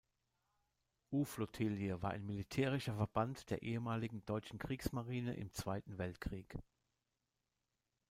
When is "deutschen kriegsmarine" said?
4.25-5.35